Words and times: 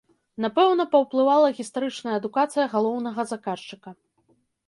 Напэўна, 0.43 0.85
паўплывала 0.93 1.51
гістарычная 1.59 2.15
адукацыя 2.21 2.65
галоўнага 2.73 3.21
заказчыка. 3.35 3.89